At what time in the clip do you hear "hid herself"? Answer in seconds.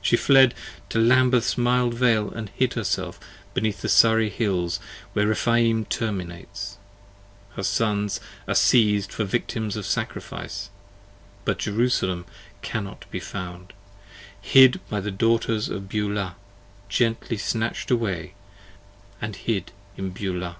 2.56-3.20